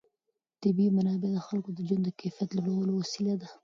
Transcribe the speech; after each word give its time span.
طبیعي 0.61 0.91
منابع 0.97 1.29
د 1.35 1.39
خلکو 1.47 1.69
د 1.73 1.79
ژوند 1.87 2.03
د 2.05 2.09
کیفیت 2.19 2.49
لوړولو 2.53 2.93
وسیله 3.01 3.33
ده. 3.41 3.47